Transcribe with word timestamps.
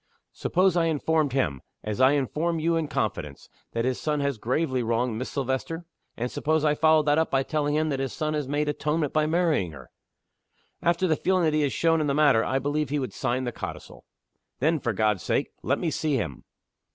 "Suppose 0.33 0.75
I 0.75 0.85
informed 0.85 1.31
him 1.33 1.61
as 1.83 2.01
I 2.01 2.13
inform 2.13 2.57
you 2.59 2.75
in 2.75 2.87
confidence 2.87 3.49
that 3.73 3.85
his 3.85 4.01
son 4.01 4.19
has 4.19 4.39
gravely 4.39 4.81
wronged 4.81 5.15
Miss 5.19 5.29
Silvester? 5.29 5.85
And 6.17 6.31
suppose 6.31 6.65
I 6.65 6.73
followed 6.73 7.03
that 7.05 7.19
up 7.19 7.29
by 7.29 7.43
telling 7.43 7.75
him 7.75 7.89
that 7.89 7.99
his 7.99 8.11
son 8.11 8.33
has 8.33 8.47
made 8.47 8.67
atonement 8.67 9.13
by 9.13 9.27
marrying 9.27 9.73
her?" 9.73 9.91
"After 10.81 11.05
the 11.07 11.15
feeling 11.15 11.43
that 11.43 11.53
he 11.53 11.61
has 11.61 11.71
shown 11.73 12.01
in 12.01 12.07
the 12.07 12.15
matter, 12.15 12.43
I 12.43 12.57
believe 12.57 12.89
he 12.89 12.97
would 12.97 13.13
sign 13.13 13.43
the 13.43 13.51
codicil." 13.51 14.03
"Then, 14.57 14.79
for 14.79 14.91
God's 14.91 15.21
sake, 15.21 15.51
let 15.61 15.77
me 15.77 15.91
see 15.91 16.15
him!" 16.15 16.45